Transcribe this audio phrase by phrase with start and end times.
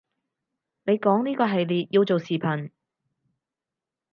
[0.81, 2.71] 你講呢個系列要做視頻